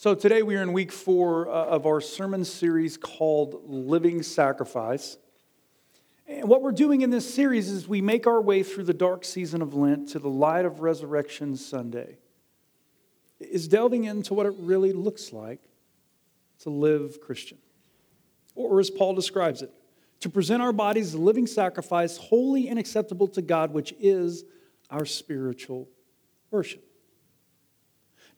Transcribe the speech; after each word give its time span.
So, 0.00 0.14
today 0.14 0.44
we 0.44 0.54
are 0.54 0.62
in 0.62 0.72
week 0.72 0.92
four 0.92 1.48
uh, 1.48 1.64
of 1.64 1.84
our 1.84 2.00
sermon 2.00 2.44
series 2.44 2.96
called 2.96 3.62
Living 3.66 4.22
Sacrifice. 4.22 5.18
And 6.28 6.48
what 6.48 6.62
we're 6.62 6.70
doing 6.70 7.00
in 7.00 7.10
this 7.10 7.28
series 7.34 7.68
is 7.68 7.88
we 7.88 8.00
make 8.00 8.28
our 8.28 8.40
way 8.40 8.62
through 8.62 8.84
the 8.84 8.94
dark 8.94 9.24
season 9.24 9.60
of 9.60 9.74
Lent 9.74 10.10
to 10.10 10.20
the 10.20 10.28
light 10.28 10.64
of 10.64 10.82
Resurrection 10.82 11.56
Sunday. 11.56 12.18
Is 13.40 13.66
delving 13.66 14.04
into 14.04 14.34
what 14.34 14.46
it 14.46 14.54
really 14.60 14.92
looks 14.92 15.32
like 15.32 15.62
to 16.60 16.70
live 16.70 17.20
Christian. 17.20 17.58
Or 18.54 18.78
as 18.78 18.90
Paul 18.90 19.16
describes 19.16 19.62
it, 19.62 19.72
to 20.20 20.30
present 20.30 20.62
our 20.62 20.72
bodies 20.72 21.14
a 21.14 21.18
living 21.18 21.48
sacrifice, 21.48 22.16
holy 22.16 22.68
and 22.68 22.78
acceptable 22.78 23.26
to 23.26 23.42
God, 23.42 23.72
which 23.72 23.92
is 23.98 24.44
our 24.90 25.04
spiritual 25.04 25.88
worship. 26.52 26.87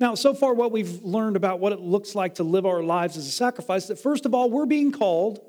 Now, 0.00 0.14
so 0.14 0.32
far, 0.32 0.54
what 0.54 0.72
we've 0.72 1.02
learned 1.02 1.36
about 1.36 1.60
what 1.60 1.72
it 1.72 1.80
looks 1.80 2.14
like 2.14 2.36
to 2.36 2.42
live 2.42 2.64
our 2.64 2.82
lives 2.82 3.18
as 3.18 3.26
a 3.26 3.30
sacrifice, 3.30 3.82
is 3.82 3.88
that 3.88 3.98
first 3.98 4.24
of 4.24 4.34
all, 4.34 4.50
we're 4.50 4.66
being 4.66 4.92
called 4.92 5.40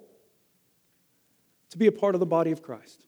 to 1.70 1.78
be 1.78 1.88
a 1.88 1.92
part 1.92 2.16
of 2.16 2.20
the 2.20 2.26
body 2.26 2.52
of 2.52 2.62
Christ 2.62 3.06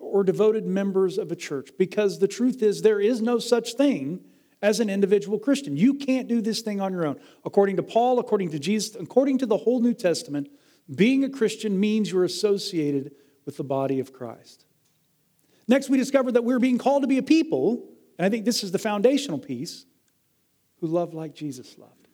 or 0.00 0.24
devoted 0.24 0.64
members 0.64 1.18
of 1.18 1.30
a 1.30 1.36
church, 1.36 1.72
because 1.78 2.18
the 2.18 2.26
truth 2.26 2.62
is, 2.62 2.80
there 2.80 3.00
is 3.00 3.20
no 3.20 3.38
such 3.38 3.74
thing 3.74 4.24
as 4.62 4.80
an 4.80 4.88
individual 4.88 5.38
Christian. 5.38 5.76
You 5.76 5.92
can't 5.92 6.26
do 6.26 6.40
this 6.40 6.62
thing 6.62 6.80
on 6.80 6.92
your 6.92 7.06
own. 7.06 7.20
According 7.44 7.76
to 7.76 7.82
Paul, 7.82 8.18
according 8.18 8.50
to 8.52 8.58
Jesus, 8.58 8.96
according 8.98 9.38
to 9.38 9.46
the 9.46 9.58
whole 9.58 9.80
New 9.80 9.92
Testament, 9.92 10.48
being 10.94 11.22
a 11.22 11.28
Christian 11.28 11.78
means 11.78 12.10
you're 12.10 12.24
associated 12.24 13.12
with 13.44 13.58
the 13.58 13.64
body 13.64 14.00
of 14.00 14.14
Christ. 14.14 14.64
Next, 15.68 15.90
we 15.90 15.98
discovered 15.98 16.32
that 16.32 16.44
we're 16.44 16.58
being 16.58 16.78
called 16.78 17.02
to 17.02 17.06
be 17.06 17.18
a 17.18 17.22
people, 17.22 17.86
and 18.18 18.24
I 18.24 18.30
think 18.30 18.46
this 18.46 18.64
is 18.64 18.72
the 18.72 18.78
foundational 18.78 19.38
piece 19.38 19.84
who 20.80 20.86
love 20.86 21.14
like 21.14 21.34
Jesus 21.34 21.78
loved. 21.78 22.08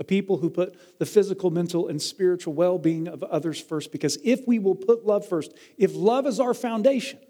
A 0.00 0.04
people 0.04 0.38
who 0.38 0.50
put 0.50 0.98
the 0.98 1.06
physical, 1.06 1.50
mental, 1.50 1.88
and 1.88 2.02
spiritual 2.02 2.52
well 2.52 2.78
being 2.78 3.06
of 3.06 3.22
others 3.22 3.60
first. 3.60 3.92
Because 3.92 4.18
if 4.24 4.46
we 4.46 4.58
will 4.58 4.74
put 4.74 5.06
love 5.06 5.26
first, 5.26 5.52
if 5.78 5.94
love 5.94 6.26
is 6.26 6.40
our 6.40 6.54
foundation, 6.54 7.20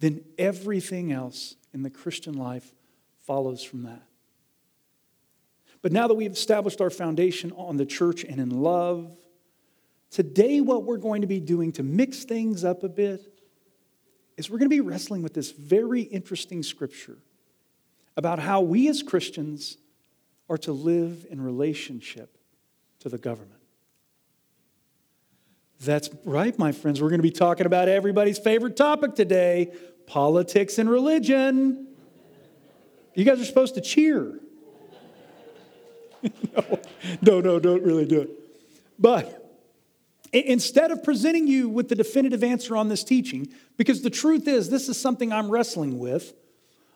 then 0.00 0.22
everything 0.36 1.12
else 1.12 1.56
in 1.72 1.82
the 1.82 1.90
Christian 1.90 2.34
life 2.34 2.74
follows 3.26 3.62
from 3.62 3.84
that. 3.84 4.02
But 5.80 5.92
now 5.92 6.08
that 6.08 6.14
we've 6.14 6.32
established 6.32 6.80
our 6.80 6.90
foundation 6.90 7.52
on 7.52 7.76
the 7.76 7.86
church 7.86 8.24
and 8.24 8.40
in 8.40 8.50
love, 8.50 9.10
today 10.10 10.60
what 10.60 10.84
we're 10.84 10.98
going 10.98 11.22
to 11.22 11.26
be 11.26 11.40
doing 11.40 11.72
to 11.72 11.82
mix 11.82 12.24
things 12.24 12.64
up 12.64 12.82
a 12.82 12.88
bit 12.88 13.22
is 14.36 14.50
we're 14.50 14.58
going 14.58 14.70
to 14.70 14.76
be 14.76 14.80
wrestling 14.80 15.22
with 15.22 15.34
this 15.34 15.52
very 15.52 16.02
interesting 16.02 16.62
scripture 16.62 17.18
about 18.18 18.40
how 18.40 18.60
we 18.60 18.88
as 18.88 19.00
Christians 19.00 19.78
are 20.50 20.58
to 20.58 20.72
live 20.72 21.24
in 21.30 21.40
relationship 21.40 22.36
to 22.98 23.08
the 23.08 23.16
government. 23.16 23.60
That's 25.80 26.10
right, 26.24 26.58
my 26.58 26.72
friends. 26.72 27.00
We're 27.00 27.10
going 27.10 27.20
to 27.20 27.22
be 27.22 27.30
talking 27.30 27.64
about 27.64 27.88
everybody's 27.88 28.36
favorite 28.36 28.76
topic 28.76 29.14
today 29.14 29.72
politics 30.08 30.78
and 30.78 30.90
religion. 30.90 31.86
You 33.14 33.24
guys 33.24 33.40
are 33.40 33.44
supposed 33.44 33.76
to 33.76 33.80
cheer. 33.80 34.40
no, 36.22 36.78
no, 37.22 37.40
no, 37.40 37.60
don't 37.60 37.84
really 37.84 38.04
do 38.04 38.22
it. 38.22 38.30
But 38.98 39.48
instead 40.32 40.90
of 40.90 41.04
presenting 41.04 41.46
you 41.46 41.68
with 41.68 41.88
the 41.88 41.94
definitive 41.94 42.42
answer 42.42 42.76
on 42.76 42.88
this 42.88 43.04
teaching, 43.04 43.46
because 43.76 44.02
the 44.02 44.10
truth 44.10 44.48
is, 44.48 44.70
this 44.70 44.88
is 44.88 44.98
something 44.98 45.32
I'm 45.32 45.48
wrestling 45.48 46.00
with 46.00 46.34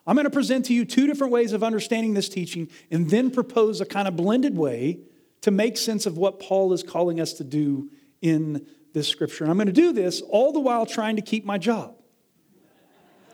I'm 0.05 0.15
going 0.15 0.25
to 0.25 0.31
present 0.31 0.65
to 0.65 0.73
you 0.73 0.85
two 0.85 1.07
different 1.07 1.31
ways 1.31 1.53
of 1.53 1.63
understanding 1.63 2.13
this 2.13 2.27
teaching 2.27 2.69
and 2.91 3.09
then 3.09 3.31
propose 3.31 3.79
a 3.79 3.85
kind 3.85 4.07
of 4.07 4.15
blended 4.15 4.57
way 4.57 4.99
to 5.41 5.51
make 5.51 5.77
sense 5.77 6.05
of 6.05 6.17
what 6.17 6.39
Paul 6.39 6.73
is 6.73 6.83
calling 6.83 7.19
us 7.19 7.33
to 7.33 7.43
do 7.43 7.89
in 8.21 8.65
this 8.93 9.07
scripture. 9.07 9.43
And 9.43 9.51
I'm 9.51 9.57
going 9.57 9.67
to 9.67 9.73
do 9.73 9.91
this 9.93 10.21
all 10.21 10.51
the 10.51 10.59
while 10.59 10.85
trying 10.85 11.15
to 11.15 11.21
keep 11.21 11.45
my 11.45 11.57
job. 11.57 11.95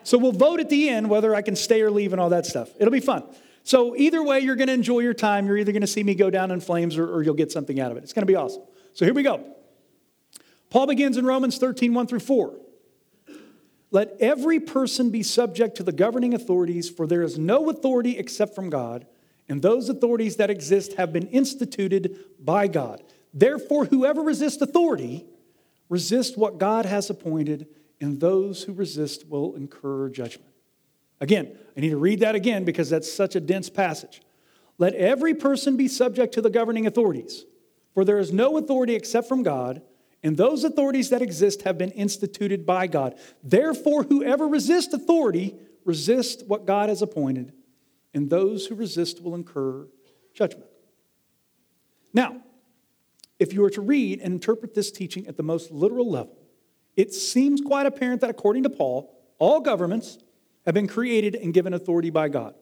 So 0.04 0.18
we'll 0.18 0.32
vote 0.32 0.60
at 0.60 0.70
the 0.70 0.90
end 0.90 1.10
whether 1.10 1.36
I 1.36 1.42
can 1.42 1.56
stay 1.56 1.82
or 1.82 1.92
leave 1.92 2.14
and 2.14 2.22
all 2.22 2.30
that 2.30 2.46
stuff. 2.46 2.70
It'll 2.80 2.92
be 2.92 3.00
fun. 3.00 3.24
So 3.64 3.96
either 3.96 4.24
way, 4.24 4.40
you're 4.40 4.56
going 4.56 4.68
to 4.68 4.74
enjoy 4.74 5.00
your 5.00 5.14
time. 5.14 5.46
You're 5.46 5.58
either 5.58 5.72
going 5.72 5.82
to 5.82 5.88
see 5.88 6.04
me 6.04 6.16
go 6.16 6.30
down 6.30 6.52
in 6.52 6.62
flames 6.62 6.98
or, 6.98 7.08
or 7.14 7.22
you'll 7.22 7.36
get 7.36 7.52
something 7.52 7.80
out 7.80 7.92
of 7.92 7.98
it. 7.98 8.04
It's 8.04 8.14
going 8.14 8.24
to 8.24 8.32
be 8.32 8.36
awesome. 8.36 8.64
So 8.94 9.06
here 9.06 9.14
we 9.14 9.24
go. 9.24 9.56
Paul 10.70 10.88
begins 10.88 11.18
in 11.18 11.26
Romans 11.26 11.58
13, 11.58 11.94
1 11.94 12.08
through 12.08 12.20
4. 12.20 12.56
Let 13.92 14.16
every 14.20 14.60
person 14.60 15.10
be 15.10 15.24
subject 15.24 15.78
to 15.78 15.84
the 15.84 15.92
governing 15.92 16.34
authorities, 16.34 16.90
for 16.90 17.08
there 17.08 17.24
is 17.24 17.40
no 17.40 17.70
authority 17.70 18.18
except 18.18 18.54
from 18.54 18.70
God, 18.70 19.08
and 19.48 19.62
those 19.62 19.90
authorities 19.90 20.36
that 20.36 20.52
exist 20.52 20.94
have 20.94 21.12
been 21.12 21.28
instituted 21.28 22.20
by 22.40 22.68
God. 22.68 23.02
Therefore, 23.34 23.86
whoever 23.86 24.22
resists 24.22 24.62
authority, 24.62 25.26
resist 25.90 26.38
what 26.38 26.60
God 26.60 26.86
has 26.86 27.10
appointed, 27.10 27.68
and 28.00 28.20
those 28.20 28.64
who 28.64 28.74
resist 28.74 29.28
will 29.28 29.56
incur 29.56 30.10
judgment. 30.10 30.52
Again, 31.20 31.58
I 31.76 31.80
need 31.82 31.90
to 31.90 31.98
read 31.98 32.20
that 32.20 32.36
again 32.36 32.64
because 32.64 32.90
that's 32.90 33.12
such 33.12 33.36
a 33.36 33.40
dense 33.40 33.70
passage. 33.70 34.22
Let 34.78 34.94
every 34.94 35.34
person 35.34 35.76
be 35.76 35.88
subject 35.88 36.34
to 36.36 36.42
the 36.42 36.50
governing 36.50 36.86
authorities, 36.86 37.46
for 37.94 38.06
there 38.06 38.20
is 38.20 38.32
no 38.32 38.58
authority 38.58 38.96
except 38.96 39.28
from 39.28 39.44
God 39.44 39.82
and 40.24 40.36
those 40.36 40.64
authorities 40.64 41.10
that 41.10 41.22
exist 41.22 41.62
have 41.62 41.78
been 41.78 41.92
instituted 41.92 42.66
by 42.66 42.88
God. 42.88 43.16
Therefore, 43.44 44.04
whoever 44.04 44.48
resists 44.48 44.94
authority 44.94 45.56
resists 45.86 46.44
what 46.44 46.66
God 46.66 46.90
has 46.90 47.02
appointed, 47.02 47.54
and 48.14 48.30
those 48.30 48.66
who 48.66 48.76
resist 48.76 49.24
will 49.24 49.36
incur 49.36 49.88
judgment. 50.34 50.70
Now, 52.14 52.42
if 53.40 53.54
you 53.54 53.62
were 53.62 53.70
to 53.70 53.82
read 53.82 54.20
and 54.20 54.34
interpret 54.34 54.74
this 54.74 54.92
teaching 54.92 55.28
at 55.28 55.38
the 55.38 55.44
most 55.44 55.72
literal 55.72 56.10
level, 56.10 56.38
it 56.98 57.14
seems 57.14 57.62
quite 57.62 57.86
apparent 57.86 58.20
that 58.22 58.30
according 58.30 58.64
to 58.64 58.70
Paul, 58.70 59.16
all 59.38 59.62
governments 59.62 60.18
have 60.66 60.74
been 60.74 60.88
created 60.88 61.36
and 61.36 61.54
given 61.54 61.74
authority 61.74 62.10
by 62.10 62.28
God. 62.28 62.56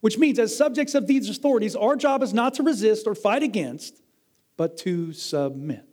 Which 0.00 0.18
means, 0.18 0.38
as 0.38 0.56
subjects 0.56 0.94
of 0.94 1.06
these 1.06 1.28
authorities, 1.28 1.74
our 1.74 1.96
job 1.96 2.22
is 2.22 2.34
not 2.34 2.54
to 2.54 2.62
resist 2.62 3.06
or 3.06 3.14
fight 3.14 3.42
against, 3.42 4.00
but 4.56 4.76
to 4.78 5.12
submit. 5.12 5.87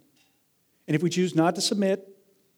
And 0.87 0.95
if 0.95 1.01
we 1.01 1.09
choose 1.09 1.35
not 1.35 1.55
to 1.55 1.61
submit, 1.61 2.07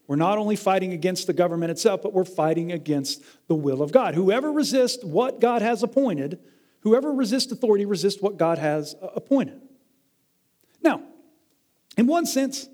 we're 0.08 0.16
not 0.16 0.38
only 0.38 0.56
fighting 0.56 0.94
against 0.94 1.28
the 1.28 1.34
government 1.34 1.72
itself, 1.72 2.02
but 2.02 2.14
we're 2.14 2.26
fighting 2.26 2.72
against 2.72 3.24
the 3.48 3.56
will 3.56 3.82
of 3.82 3.92
God. 3.92 4.16
Whoever 4.16 4.52
resists 4.52 5.04
what 5.04 5.42
God 5.42 5.62
has 5.62 5.84
appointed, 5.84 6.40
whoever 6.82 7.12
resists 7.12 7.52
authority, 7.52 7.86
resists 7.86 8.22
what 8.22 8.38
God 8.38 8.58
has 8.58 8.96
uh, 9.02 9.08
appointed. 9.16 9.62
Now, 10.82 11.02
in 11.98 12.08
one 12.08 12.26
sense, 12.26 12.70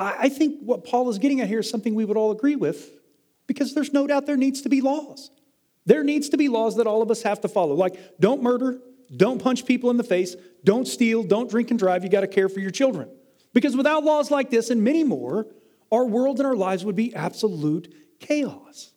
I 0.00 0.28
think 0.28 0.60
what 0.60 0.84
Paul 0.84 1.08
is 1.10 1.18
getting 1.18 1.40
at 1.40 1.48
here 1.48 1.58
is 1.58 1.68
something 1.68 1.94
we 1.94 2.04
would 2.04 2.16
all 2.16 2.30
agree 2.30 2.54
with 2.54 2.92
because 3.48 3.74
there's 3.74 3.92
no 3.92 4.06
doubt 4.06 4.26
there 4.26 4.36
needs 4.36 4.62
to 4.62 4.68
be 4.68 4.80
laws. 4.80 5.32
There 5.86 6.04
needs 6.04 6.28
to 6.28 6.36
be 6.36 6.48
laws 6.48 6.76
that 6.76 6.86
all 6.86 7.02
of 7.02 7.10
us 7.10 7.22
have 7.22 7.40
to 7.40 7.48
follow. 7.48 7.74
Like, 7.74 8.20
don't 8.20 8.40
murder, 8.42 8.78
don't 9.16 9.42
punch 9.42 9.66
people 9.66 9.90
in 9.90 9.96
the 9.96 10.04
face, 10.04 10.36
don't 10.62 10.86
steal, 10.86 11.24
don't 11.24 11.50
drink 11.50 11.70
and 11.70 11.78
drive. 11.78 12.04
You 12.04 12.10
got 12.10 12.20
to 12.20 12.28
care 12.28 12.48
for 12.48 12.60
your 12.60 12.70
children. 12.70 13.08
Because 13.58 13.76
without 13.76 14.04
laws 14.04 14.30
like 14.30 14.50
this 14.50 14.70
and 14.70 14.84
many 14.84 15.02
more, 15.02 15.48
our 15.90 16.04
world 16.04 16.38
and 16.38 16.46
our 16.46 16.54
lives 16.54 16.84
would 16.84 16.94
be 16.94 17.12
absolute 17.12 17.92
chaos. 18.20 18.92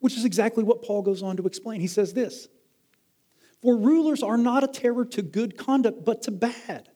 Which 0.00 0.18
is 0.18 0.26
exactly 0.26 0.62
what 0.62 0.82
Paul 0.82 1.00
goes 1.00 1.22
on 1.22 1.38
to 1.38 1.46
explain. 1.46 1.80
He 1.80 1.86
says 1.86 2.12
this 2.12 2.48
For 3.62 3.74
rulers 3.74 4.22
are 4.22 4.36
not 4.36 4.64
a 4.64 4.68
terror 4.68 5.06
to 5.06 5.22
good 5.22 5.56
conduct, 5.56 6.04
but 6.04 6.20
to 6.24 6.30
bad. 6.30 6.90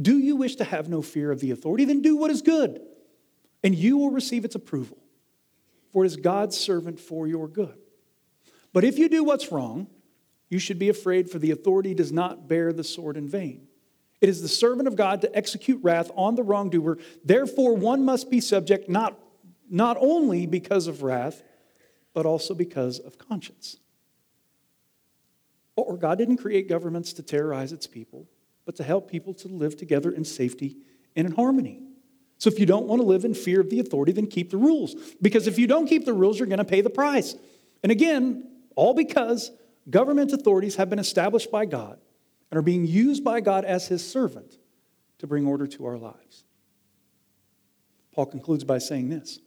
Do 0.00 0.16
you 0.16 0.36
wish 0.36 0.54
to 0.56 0.64
have 0.64 0.88
no 0.88 1.02
fear 1.02 1.32
of 1.32 1.40
the 1.40 1.50
authority? 1.50 1.84
Then 1.84 2.02
do 2.02 2.16
what 2.16 2.30
is 2.30 2.40
good, 2.40 2.80
and 3.64 3.74
you 3.74 3.98
will 3.98 4.12
receive 4.12 4.44
its 4.44 4.54
approval. 4.54 4.98
For 5.92 6.04
it 6.04 6.06
is 6.06 6.14
God's 6.14 6.56
servant 6.56 7.00
for 7.00 7.26
your 7.26 7.48
good. 7.48 7.76
But 8.72 8.84
if 8.84 8.96
you 8.96 9.08
do 9.08 9.24
what's 9.24 9.50
wrong, 9.50 9.88
you 10.48 10.60
should 10.60 10.78
be 10.78 10.88
afraid, 10.88 11.28
for 11.28 11.40
the 11.40 11.50
authority 11.50 11.94
does 11.94 12.12
not 12.12 12.46
bear 12.46 12.72
the 12.72 12.84
sword 12.84 13.16
in 13.16 13.28
vain. 13.28 13.66
It 14.24 14.30
is 14.30 14.40
the 14.40 14.48
servant 14.48 14.88
of 14.88 14.96
God 14.96 15.20
to 15.20 15.36
execute 15.36 15.80
wrath 15.82 16.10
on 16.16 16.34
the 16.34 16.42
wrongdoer. 16.42 16.96
Therefore, 17.22 17.76
one 17.76 18.06
must 18.06 18.30
be 18.30 18.40
subject 18.40 18.88
not, 18.88 19.18
not 19.68 19.98
only 20.00 20.46
because 20.46 20.86
of 20.86 21.02
wrath, 21.02 21.42
but 22.14 22.24
also 22.24 22.54
because 22.54 22.98
of 22.98 23.18
conscience. 23.18 23.76
Or 25.76 25.98
God 25.98 26.16
didn't 26.16 26.38
create 26.38 26.70
governments 26.70 27.12
to 27.12 27.22
terrorize 27.22 27.70
its 27.70 27.86
people, 27.86 28.26
but 28.64 28.76
to 28.76 28.82
help 28.82 29.10
people 29.10 29.34
to 29.34 29.48
live 29.48 29.76
together 29.76 30.10
in 30.10 30.24
safety 30.24 30.78
and 31.14 31.26
in 31.26 31.34
harmony. 31.34 31.82
So 32.38 32.48
if 32.48 32.58
you 32.58 32.64
don't 32.64 32.86
want 32.86 33.02
to 33.02 33.06
live 33.06 33.26
in 33.26 33.34
fear 33.34 33.60
of 33.60 33.68
the 33.68 33.80
authority, 33.80 34.12
then 34.12 34.26
keep 34.26 34.50
the 34.50 34.56
rules. 34.56 34.94
Because 35.20 35.46
if 35.46 35.58
you 35.58 35.66
don't 35.66 35.86
keep 35.86 36.06
the 36.06 36.14
rules, 36.14 36.38
you're 36.38 36.48
going 36.48 36.56
to 36.56 36.64
pay 36.64 36.80
the 36.80 36.88
price. 36.88 37.34
And 37.82 37.92
again, 37.92 38.48
all 38.74 38.94
because 38.94 39.50
government 39.90 40.32
authorities 40.32 40.76
have 40.76 40.88
been 40.88 40.98
established 40.98 41.50
by 41.50 41.66
God 41.66 41.98
and 42.54 42.60
are 42.60 42.62
being 42.62 42.86
used 42.86 43.24
by 43.24 43.40
God 43.40 43.64
as 43.64 43.88
his 43.88 44.08
servant 44.08 44.58
to 45.18 45.26
bring 45.26 45.44
order 45.44 45.66
to 45.66 45.86
our 45.86 45.98
lives. 45.98 46.44
Paul 48.12 48.26
concludes 48.26 48.62
by 48.62 48.78
saying 48.78 49.08
this 49.08 49.40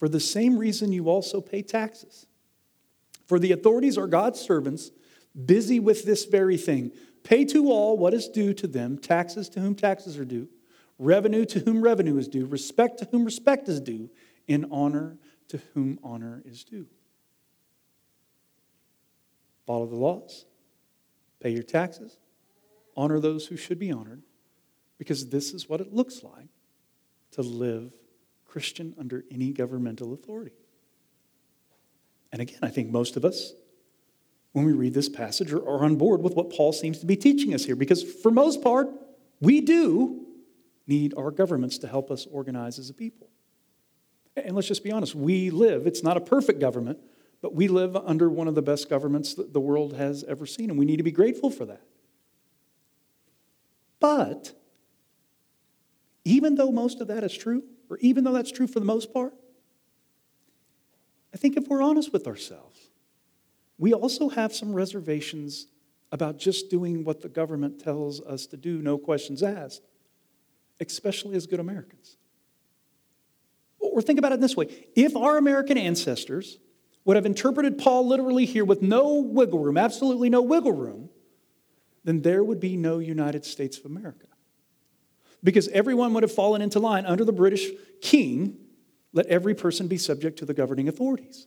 For 0.00 0.08
the 0.08 0.18
same 0.18 0.58
reason 0.58 0.90
you 0.90 1.08
also 1.08 1.40
pay 1.40 1.62
taxes. 1.62 2.26
For 3.28 3.38
the 3.38 3.52
authorities 3.52 3.96
are 3.96 4.08
God's 4.08 4.40
servants, 4.40 4.90
busy 5.46 5.78
with 5.78 6.04
this 6.04 6.24
very 6.24 6.56
thing. 6.56 6.90
Pay 7.22 7.44
to 7.44 7.70
all 7.70 7.96
what 7.96 8.12
is 8.12 8.28
due 8.28 8.54
to 8.54 8.66
them, 8.66 8.98
taxes 8.98 9.48
to 9.50 9.60
whom 9.60 9.76
taxes 9.76 10.18
are 10.18 10.24
due 10.24 10.48
revenue 10.98 11.44
to 11.44 11.60
whom 11.60 11.80
revenue 11.80 12.16
is 12.16 12.26
due, 12.26 12.44
respect 12.46 12.98
to 12.98 13.08
whom 13.12 13.24
respect 13.24 13.68
is 13.68 13.80
due, 13.80 14.10
and 14.48 14.66
honor 14.72 15.16
to 15.46 15.60
whom 15.74 16.00
honor 16.02 16.42
is 16.44 16.64
due. 16.64 16.88
Follow 19.64 19.86
the 19.86 19.94
laws, 19.94 20.44
pay 21.40 21.50
your 21.50 21.62
taxes, 21.62 22.18
honor 22.96 23.20
those 23.20 23.46
who 23.46 23.56
should 23.56 23.78
be 23.78 23.92
honored, 23.92 24.22
because 24.98 25.28
this 25.28 25.52
is 25.52 25.68
what 25.68 25.80
it 25.80 25.92
looks 25.92 26.22
like 26.22 26.48
to 27.32 27.42
live 27.42 27.92
Christian 28.44 28.94
under 28.98 29.24
any 29.30 29.52
governmental 29.52 30.12
authority. 30.12 30.56
And 32.32 32.42
again, 32.42 32.58
I 32.62 32.68
think 32.68 32.90
most 32.90 33.16
of 33.16 33.24
us, 33.24 33.52
when 34.52 34.64
we 34.64 34.72
read 34.72 34.94
this 34.94 35.08
passage, 35.08 35.52
are, 35.52 35.84
on 35.84 35.96
board 35.96 36.22
with 36.22 36.34
what 36.34 36.50
Paul 36.50 36.72
seems 36.72 36.98
to 36.98 37.06
be 37.06 37.16
teaching 37.16 37.54
us 37.54 37.64
here, 37.64 37.76
because 37.76 38.02
for 38.02 38.30
most 38.30 38.62
part, 38.62 38.88
we 39.40 39.60
do 39.60 40.26
need 40.86 41.14
our 41.16 41.30
governments 41.30 41.78
to 41.78 41.88
help 41.88 42.10
us 42.10 42.26
organize 42.26 42.78
as 42.78 42.90
a 42.90 42.94
people. 42.94 43.28
And 44.36 44.54
let's 44.54 44.68
just 44.68 44.82
be 44.82 44.90
honest, 44.90 45.14
we 45.14 45.50
live, 45.50 45.86
it's 45.86 46.02
not 46.02 46.16
a 46.16 46.20
perfect 46.20 46.60
government, 46.60 46.98
but 47.40 47.54
we 47.54 47.68
live 47.68 47.96
under 47.96 48.28
one 48.28 48.48
of 48.48 48.54
the 48.54 48.62
best 48.62 48.88
governments 48.88 49.34
that 49.34 49.52
the 49.52 49.60
world 49.60 49.94
has 49.94 50.24
ever 50.24 50.46
seen, 50.46 50.70
and 50.70 50.78
we 50.78 50.84
need 50.84 50.96
to 50.96 51.02
be 51.02 51.12
grateful 51.12 51.50
for 51.50 51.64
that. 51.66 51.82
But 54.00 54.52
even 56.24 56.54
though 56.56 56.70
most 56.70 57.00
of 57.00 57.08
that 57.08 57.24
is 57.24 57.36
true, 57.36 57.62
or 57.90 57.98
even 57.98 58.24
though 58.24 58.32
that's 58.32 58.52
true 58.52 58.66
for 58.66 58.80
the 58.80 58.86
most 58.86 59.12
part, 59.12 59.34
I 61.32 61.36
think 61.36 61.56
if 61.56 61.68
we're 61.68 61.82
honest 61.82 62.12
with 62.12 62.26
ourselves, 62.26 62.90
we 63.78 63.94
also 63.94 64.28
have 64.28 64.54
some 64.54 64.72
reservations 64.72 65.66
about 66.10 66.38
just 66.38 66.70
doing 66.70 67.04
what 67.04 67.20
the 67.20 67.28
government 67.28 67.78
tells 67.78 68.20
us 68.20 68.46
to 68.46 68.56
do, 68.56 68.82
no 68.82 68.98
questions 68.98 69.42
asked 69.42 69.82
especially 70.80 71.36
as 71.36 71.46
good 71.46 71.60
Americans. 71.60 72.16
Or 73.80 74.02
think 74.02 74.18
about 74.18 74.32
it 74.32 74.40
this 74.40 74.56
way 74.56 74.66
if 74.94 75.16
our 75.16 75.38
American 75.38 75.78
ancestors 75.78 76.58
would 77.08 77.16
have 77.16 77.24
interpreted 77.24 77.78
Paul 77.78 78.06
literally 78.06 78.44
here 78.44 78.66
with 78.66 78.82
no 78.82 79.14
wiggle 79.14 79.60
room, 79.60 79.78
absolutely 79.78 80.28
no 80.28 80.42
wiggle 80.42 80.72
room, 80.72 81.08
then 82.04 82.20
there 82.20 82.44
would 82.44 82.60
be 82.60 82.76
no 82.76 82.98
United 82.98 83.46
States 83.46 83.78
of 83.78 83.86
America. 83.86 84.26
Because 85.42 85.68
everyone 85.68 86.12
would 86.12 86.22
have 86.22 86.30
fallen 86.30 86.60
into 86.60 86.78
line 86.78 87.06
under 87.06 87.24
the 87.24 87.32
British 87.32 87.70
king, 88.02 88.58
let 89.14 89.24
every 89.24 89.54
person 89.54 89.88
be 89.88 89.96
subject 89.96 90.38
to 90.40 90.44
the 90.44 90.52
governing 90.52 90.86
authorities. 90.86 91.46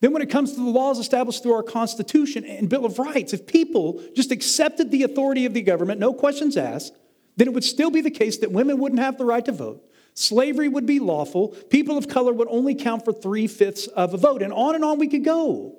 Then, 0.00 0.12
when 0.12 0.22
it 0.22 0.30
comes 0.30 0.52
to 0.52 0.60
the 0.60 0.70
laws 0.70 1.00
established 1.00 1.42
through 1.42 1.54
our 1.54 1.64
Constitution 1.64 2.44
and 2.44 2.68
Bill 2.68 2.84
of 2.84 3.00
Rights, 3.00 3.32
if 3.32 3.48
people 3.48 4.00
just 4.14 4.30
accepted 4.30 4.92
the 4.92 5.02
authority 5.02 5.44
of 5.46 5.54
the 5.54 5.62
government, 5.62 5.98
no 5.98 6.14
questions 6.14 6.56
asked, 6.56 6.94
then 7.34 7.48
it 7.48 7.52
would 7.52 7.64
still 7.64 7.90
be 7.90 8.00
the 8.00 8.12
case 8.12 8.38
that 8.38 8.52
women 8.52 8.78
wouldn't 8.78 9.00
have 9.00 9.18
the 9.18 9.24
right 9.24 9.44
to 9.44 9.50
vote. 9.50 9.82
Slavery 10.16 10.68
would 10.68 10.86
be 10.86 10.98
lawful. 10.98 11.48
People 11.70 11.96
of 11.96 12.08
color 12.08 12.32
would 12.32 12.48
only 12.50 12.74
count 12.74 13.04
for 13.04 13.12
three 13.12 13.46
fifths 13.46 13.86
of 13.86 14.14
a 14.14 14.16
vote. 14.16 14.42
And 14.42 14.52
on 14.52 14.74
and 14.74 14.84
on 14.84 14.98
we 14.98 15.06
could 15.06 15.24
go 15.24 15.76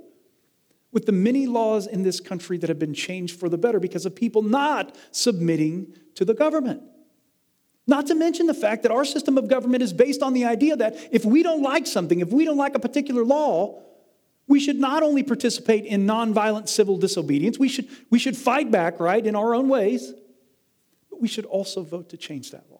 with 0.91 1.05
the 1.05 1.11
many 1.11 1.47
laws 1.47 1.87
in 1.87 2.03
this 2.03 2.19
country 2.19 2.57
that 2.59 2.69
have 2.69 2.79
been 2.79 2.93
changed 2.93 3.39
for 3.39 3.49
the 3.49 3.57
better 3.57 3.79
because 3.79 4.05
of 4.05 4.15
people 4.15 4.41
not 4.41 4.95
submitting 5.11 5.93
to 6.15 6.23
the 6.23 6.33
government. 6.33 6.81
Not 7.85 8.07
to 8.07 8.15
mention 8.15 8.47
the 8.47 8.53
fact 8.53 8.83
that 8.83 8.91
our 8.91 9.05
system 9.05 9.37
of 9.37 9.47
government 9.47 9.83
is 9.83 9.93
based 9.93 10.21
on 10.21 10.33
the 10.33 10.45
idea 10.45 10.75
that 10.77 10.95
if 11.11 11.25
we 11.25 11.43
don't 11.43 11.61
like 11.61 11.87
something, 11.87 12.19
if 12.19 12.29
we 12.29 12.45
don't 12.45 12.57
like 12.57 12.75
a 12.75 12.79
particular 12.79 13.23
law, 13.23 13.81
we 14.47 14.59
should 14.59 14.79
not 14.79 15.03
only 15.03 15.23
participate 15.23 15.85
in 15.85 16.05
nonviolent 16.05 16.69
civil 16.69 16.97
disobedience, 16.97 17.59
we 17.59 17.67
should, 17.67 17.87
we 18.09 18.19
should 18.19 18.37
fight 18.37 18.71
back, 18.71 18.99
right, 18.99 19.25
in 19.25 19.35
our 19.35 19.53
own 19.53 19.67
ways 19.67 20.13
but 21.17 21.21
we 21.21 21.27
should 21.27 21.45
also 21.45 21.81
vote 21.81 22.09
to 22.09 22.17
change 22.17 22.51
that 22.51 22.65
law. 22.69 22.76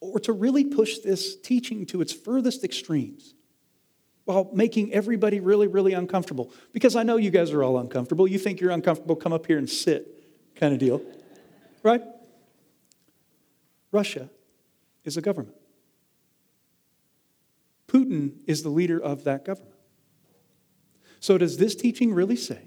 Or 0.00 0.18
to 0.20 0.32
really 0.32 0.64
push 0.64 0.98
this 0.98 1.36
teaching 1.36 1.86
to 1.86 2.00
its 2.00 2.12
furthest 2.12 2.64
extremes 2.64 3.34
while 4.24 4.50
making 4.52 4.92
everybody 4.92 5.40
really, 5.40 5.66
really 5.66 5.92
uncomfortable. 5.92 6.52
Because 6.72 6.96
I 6.96 7.02
know 7.02 7.16
you 7.16 7.30
guys 7.30 7.50
are 7.52 7.62
all 7.62 7.78
uncomfortable. 7.78 8.26
You 8.26 8.38
think 8.38 8.60
you're 8.60 8.70
uncomfortable, 8.70 9.16
come 9.16 9.32
up 9.32 9.46
here 9.46 9.58
and 9.58 9.68
sit, 9.68 10.22
kind 10.54 10.72
of 10.72 10.78
deal. 10.78 11.02
Right? 11.82 12.02
Russia 13.92 14.30
is 15.04 15.16
a 15.16 15.20
government. 15.20 15.56
Putin 17.88 18.36
is 18.46 18.62
the 18.62 18.68
leader 18.68 19.00
of 19.02 19.24
that 19.24 19.44
government. 19.44 19.74
So, 21.18 21.36
does 21.36 21.58
this 21.58 21.74
teaching 21.74 22.14
really 22.14 22.36
say 22.36 22.60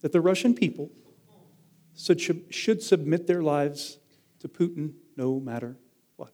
that 0.00 0.12
the 0.12 0.20
Russian 0.20 0.54
people 0.54 0.90
should 1.94 2.82
submit 2.82 3.26
their 3.26 3.42
lives 3.42 3.98
to 4.40 4.48
Putin 4.48 4.94
no 5.16 5.40
matter 5.40 5.76
what. 6.16 6.32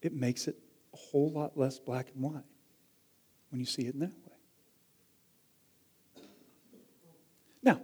It 0.00 0.12
makes 0.12 0.48
it 0.48 0.56
a 0.92 0.96
whole 0.96 1.30
lot 1.30 1.56
less 1.56 1.78
black 1.78 2.08
and 2.14 2.22
white 2.22 2.44
when 3.50 3.60
you 3.60 3.66
see 3.66 3.82
it 3.82 3.94
in 3.94 4.00
that 4.00 4.12
way. 4.26 4.32
Now, 7.62 7.80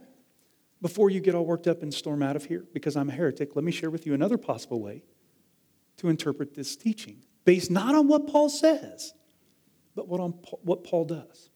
before 0.82 1.10
you 1.10 1.20
get 1.20 1.34
all 1.34 1.46
worked 1.46 1.66
up 1.66 1.82
and 1.82 1.92
storm 1.92 2.22
out 2.22 2.36
of 2.36 2.44
here 2.44 2.64
because 2.72 2.96
I'm 2.96 3.08
a 3.08 3.12
heretic, 3.12 3.54
let 3.54 3.64
me 3.64 3.72
share 3.72 3.90
with 3.90 4.06
you 4.06 4.14
another 4.14 4.36
possible 4.36 4.80
way 4.80 5.04
to 5.98 6.08
interpret 6.08 6.54
this 6.54 6.76
teaching 6.76 7.22
based 7.44 7.70
not 7.70 7.94
on 7.94 8.08
what 8.08 8.26
Paul 8.26 8.48
says, 8.48 9.14
but 9.94 10.08
what, 10.08 10.20
on, 10.20 10.32
what 10.62 10.84
Paul 10.84 11.04
does. 11.04 11.50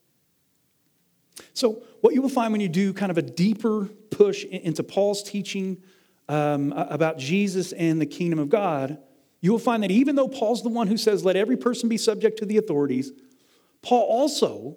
So, 1.55 1.83
what 2.01 2.15
you 2.15 2.23
will 2.23 2.29
find 2.29 2.53
when 2.53 2.61
you 2.61 2.69
do 2.69 2.93
kind 2.93 3.11
of 3.11 3.19
a 3.19 3.23
deeper 3.23 3.89
push 4.23 4.45
into 4.45 4.85
Paul's 4.85 5.21
teaching 5.21 5.83
um, 6.29 6.73
about 6.73 7.19
Jesus 7.19 7.73
and 7.73 8.01
the 8.01 8.07
kingdom 8.07 8.39
of 8.39 8.49
God, 8.49 8.99
you 9.41 9.51
will 9.51 9.59
find 9.59 9.83
that 9.83 9.91
even 9.91 10.15
though 10.15 10.29
Paul's 10.29 10.63
the 10.63 10.69
one 10.69 10.87
who 10.87 10.97
says, 10.97 11.25
let 11.25 11.35
every 11.35 11.57
person 11.57 11.89
be 11.89 11.97
subject 11.97 12.39
to 12.39 12.47
the 12.47 12.57
authorities, 12.57 13.11
Paul 13.83 14.03
also 14.03 14.77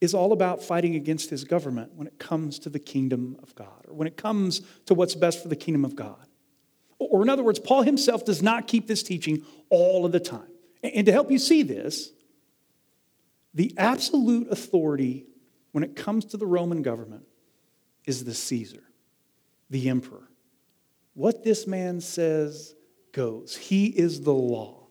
is 0.00 0.14
all 0.14 0.32
about 0.32 0.62
fighting 0.62 0.94
against 0.94 1.28
his 1.28 1.42
government 1.42 1.90
when 1.96 2.06
it 2.06 2.20
comes 2.20 2.60
to 2.60 2.70
the 2.70 2.78
kingdom 2.78 3.36
of 3.42 3.52
God, 3.56 3.84
or 3.88 3.94
when 3.94 4.06
it 4.06 4.16
comes 4.16 4.60
to 4.86 4.94
what's 4.94 5.16
best 5.16 5.42
for 5.42 5.48
the 5.48 5.56
kingdom 5.56 5.84
of 5.84 5.96
God. 5.96 6.24
Or, 7.00 7.20
in 7.22 7.28
other 7.28 7.42
words, 7.42 7.58
Paul 7.58 7.82
himself 7.82 8.24
does 8.24 8.42
not 8.42 8.68
keep 8.68 8.86
this 8.86 9.02
teaching 9.02 9.44
all 9.70 10.06
of 10.06 10.12
the 10.12 10.20
time. 10.20 10.52
And 10.84 11.04
to 11.06 11.12
help 11.12 11.32
you 11.32 11.38
see 11.40 11.64
this, 11.64 12.12
the 13.54 13.74
absolute 13.76 14.52
authority 14.52 15.26
when 15.72 15.82
it 15.82 15.96
comes 15.96 16.26
to 16.26 16.36
the 16.36 16.46
Roman 16.46 16.82
government 16.82 17.24
is 18.06 18.24
the 18.24 18.34
Caesar, 18.34 18.82
the 19.70 19.88
emperor. 19.88 20.28
What 21.14 21.44
this 21.44 21.66
man 21.66 22.00
says 22.00 22.74
goes. 23.12 23.56
He 23.56 23.86
is 23.86 24.22
the 24.22 24.34
law. 24.34 24.86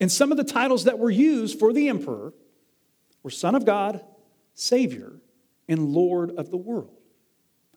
And 0.00 0.12
some 0.12 0.30
of 0.30 0.36
the 0.36 0.44
titles 0.44 0.84
that 0.84 0.98
were 0.98 1.10
used 1.10 1.58
for 1.58 1.72
the 1.72 1.88
emperor 1.88 2.34
were 3.22 3.30
Son 3.30 3.54
of 3.54 3.64
God, 3.64 4.04
Savior, 4.54 5.14
and 5.68 5.88
Lord 5.88 6.30
of 6.32 6.50
the 6.50 6.56
world. 6.56 6.95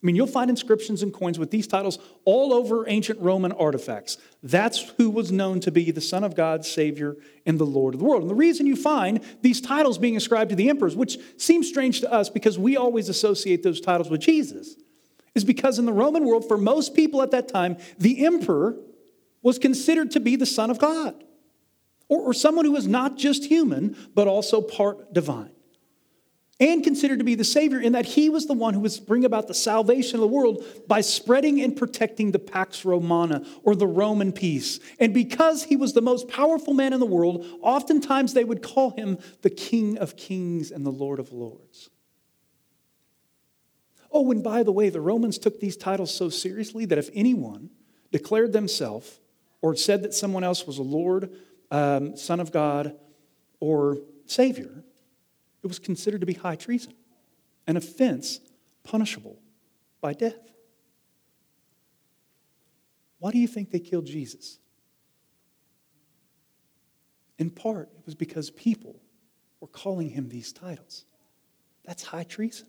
I 0.02 0.06
mean, 0.06 0.16
you'll 0.16 0.28
find 0.28 0.50
inscriptions 0.50 1.04
and 1.04 1.14
coins 1.14 1.38
with 1.38 1.52
these 1.52 1.68
titles 1.68 2.00
all 2.24 2.54
over 2.54 2.88
ancient 2.88 3.20
Roman 3.20 3.52
artifacts. 3.52 4.18
That's 4.42 4.94
who 4.98 5.10
was 5.10 5.30
known 5.30 5.60
to 5.60 5.72
be 5.72 5.92
the 5.92 6.00
Son 6.00 6.24
of 6.24 6.36
God, 6.36 6.66
Savior, 6.66 7.18
and 7.46 7.60
the 7.60 7.66
Lord 7.66 7.96
of 7.96 8.00
the 8.00 8.06
world. 8.06 8.22
And 8.22 8.32
the 8.32 8.36
reason 8.36 8.66
you 8.66 8.78
find 8.78 9.20
these 9.42 9.60
titles 9.60 9.98
being 9.98 10.16
ascribed 10.16 10.52
to 10.52 10.56
the 10.56 10.70
emperors, 10.70 10.96
which 10.96 11.18
seems 11.38 11.68
strange 11.68 12.00
to 12.00 12.12
us 12.12 12.30
because 12.30 12.58
we 12.58 12.78
always 12.78 13.10
associate 13.10 13.62
those 13.62 13.82
titles 13.82 14.10
with 14.10 14.22
Jesus, 14.22 14.78
is 15.36 15.44
because 15.44 15.78
in 15.80 15.86
the 15.86 15.94
Roman 15.94 16.24
world, 16.24 16.48
for 16.48 16.58
most 16.58 16.96
people 16.96 17.22
at 17.22 17.32
that 17.32 17.50
time, 17.50 17.76
the 17.98 18.26
emperor 18.26 18.78
was 19.42 19.60
considered 19.60 20.12
to 20.12 20.22
be 20.22 20.38
the 20.38 20.46
Son 20.46 20.70
of 20.70 20.80
God, 20.80 21.26
or, 22.08 22.22
or 22.22 22.34
someone 22.34 22.64
who 22.64 22.72
was 22.72 22.88
not 22.88 23.18
just 23.18 23.46
human, 23.46 23.98
but 24.16 24.30
also 24.30 24.62
part 24.62 25.14
divine. 25.14 25.52
And 26.60 26.84
considered 26.84 27.20
to 27.20 27.26
be 27.26 27.36
the 27.36 27.44
Savior 27.44 27.80
in 27.80 27.94
that 27.94 28.06
he 28.06 28.30
was 28.30 28.46
the 28.46 28.54
one 28.54 28.74
who 28.74 28.82
was 28.82 29.00
bring 29.00 29.24
about 29.24 29.48
the 29.48 29.54
salvation 29.54 30.16
of 30.16 30.22
the 30.22 30.28
world 30.28 30.66
by 30.88 31.00
spreading 31.00 31.62
and 31.62 31.76
protecting 31.76 32.32
the 32.32 32.40
Pax 32.40 32.84
Romana 32.84 33.46
or 33.64 33.76
the 33.76 33.88
Roman 33.88 34.34
peace. 34.34 34.80
And 35.00 35.14
because 35.14 35.64
he 35.64 35.78
was 35.78 35.94
the 35.94 36.02
most 36.02 36.28
powerful 36.28 36.74
man 36.74 36.92
in 36.92 37.00
the 37.00 37.06
world, 37.06 37.46
oftentimes 37.62 38.34
they 38.34 38.44
would 38.44 38.62
call 38.62 38.92
him 38.92 39.20
the 39.42 39.50
King 39.50 39.98
of 39.98 40.18
Kings 40.18 40.72
and 40.72 40.86
the 40.86 40.92
Lord 40.92 41.20
of 41.20 41.32
Lords. 41.32 41.90
Oh, 44.12 44.30
and 44.32 44.44
by 44.44 44.64
the 44.64 44.72
way, 44.72 44.90
the 44.90 45.02
Romans 45.02 45.38
took 45.38 45.60
these 45.60 45.78
titles 45.78 46.14
so 46.14 46.30
seriously 46.30 46.86
that 46.86 46.98
if 46.98 47.10
anyone 47.14 47.70
declared 48.12 48.52
themselves 48.52 49.20
or 49.62 49.76
said 49.76 50.02
that 50.04 50.14
someone 50.14 50.44
else 50.44 50.66
was 50.66 50.78
a 50.78 50.84
Lord, 50.84 51.32
um, 51.72 52.18
Son 52.18 52.40
of 52.40 52.52
God, 52.52 52.96
or 53.60 54.00
Savior, 54.26 54.84
it 55.64 55.68
was 55.68 55.80
considered 55.80 56.22
to 56.22 56.28
be 56.28 56.34
high 56.34 56.56
treason, 56.56 56.94
an 57.68 57.78
offense 57.78 58.40
punishable 58.84 59.40
by 60.02 60.14
death. 60.14 60.40
Why 63.20 63.32
do 63.32 63.38
you 63.38 63.48
think 63.48 63.72
they 63.72 63.80
killed 63.80 64.06
Jesus? 64.06 64.60
In 67.38 67.50
part, 67.50 67.90
it 67.98 68.06
was 68.06 68.16
because 68.16 68.50
people 68.50 69.02
were 69.60 69.68
calling 69.68 70.10
him 70.10 70.30
these 70.30 70.54
titles. 70.54 71.06
That's 71.86 72.04
high 72.04 72.24
treason. 72.24 72.68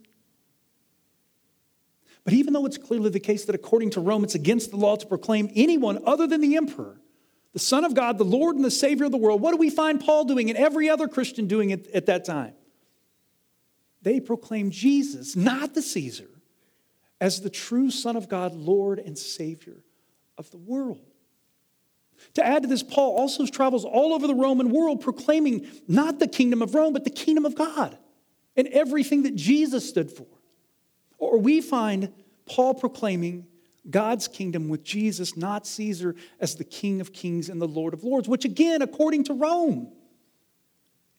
But 2.24 2.34
even 2.34 2.52
though 2.52 2.66
it's 2.66 2.78
clearly 2.78 3.10
the 3.10 3.20
case 3.20 3.44
that 3.46 3.54
according 3.54 3.90
to 3.90 4.00
Rome, 4.00 4.24
it's 4.24 4.34
against 4.34 4.70
the 4.70 4.76
law 4.76 4.96
to 4.96 5.06
proclaim 5.06 5.50
anyone 5.54 6.00
other 6.04 6.26
than 6.26 6.40
the 6.40 6.56
emperor, 6.56 7.00
the 7.52 7.58
Son 7.58 7.84
of 7.84 7.94
God, 7.94 8.18
the 8.18 8.24
Lord 8.24 8.56
and 8.56 8.64
the 8.64 8.70
Savior 8.70 9.06
of 9.06 9.12
the 9.12 9.18
world, 9.18 9.40
what 9.40 9.52
do 9.52 9.56
we 9.56 9.70
find 9.70 10.00
Paul 10.00 10.24
doing 10.24 10.50
and 10.50 10.58
every 10.58 10.88
other 10.88 11.08
Christian 11.08 11.46
doing 11.46 11.72
at, 11.72 11.86
at 11.88 12.06
that 12.06 12.24
time? 12.24 12.54
They 14.02 14.20
proclaim 14.20 14.70
Jesus, 14.70 15.36
not 15.36 15.74
the 15.74 15.82
Caesar, 15.82 16.28
as 17.20 17.40
the 17.40 17.50
true 17.50 17.90
Son 17.90 18.16
of 18.16 18.28
God, 18.28 18.54
Lord 18.54 18.98
and 18.98 19.16
Savior 19.16 19.76
of 20.38 20.50
the 20.50 20.58
world. 20.58 21.00
To 22.34 22.44
add 22.44 22.62
to 22.62 22.68
this, 22.68 22.82
Paul 22.82 23.16
also 23.16 23.46
travels 23.46 23.84
all 23.84 24.12
over 24.12 24.26
the 24.26 24.34
Roman 24.34 24.70
world 24.70 25.00
proclaiming 25.00 25.66
not 25.88 26.18
the 26.18 26.28
kingdom 26.28 26.62
of 26.62 26.74
Rome, 26.74 26.92
but 26.92 27.04
the 27.04 27.10
kingdom 27.10 27.46
of 27.46 27.54
God 27.54 27.96
and 28.56 28.68
everything 28.68 29.22
that 29.22 29.36
Jesus 29.36 29.88
stood 29.88 30.10
for. 30.10 30.26
Or 31.18 31.38
we 31.38 31.60
find 31.60 32.12
Paul 32.46 32.74
proclaiming 32.74 33.46
God's 33.88 34.28
kingdom 34.28 34.68
with 34.68 34.84
Jesus, 34.84 35.36
not 35.36 35.66
Caesar, 35.66 36.14
as 36.38 36.56
the 36.56 36.64
King 36.64 37.00
of 37.00 37.12
kings 37.12 37.48
and 37.48 37.60
the 37.60 37.68
Lord 37.68 37.94
of 37.94 38.04
lords, 38.04 38.28
which 38.28 38.44
again, 38.44 38.82
according 38.82 39.24
to 39.24 39.34
Rome, 39.34 39.92